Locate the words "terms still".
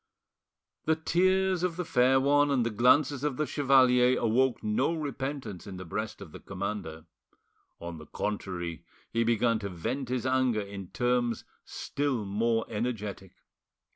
10.87-12.25